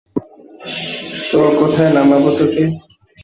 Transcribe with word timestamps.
তো, 1.29 1.39
কোথায় 1.59 1.91
নামাবো 1.93 2.29
তোকে? 2.37 2.63